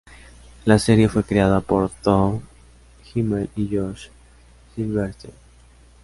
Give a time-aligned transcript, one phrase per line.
[0.65, 2.39] La serie fue creada por Tod
[3.13, 4.07] Himmel y Josh
[4.75, 5.35] Silverstein.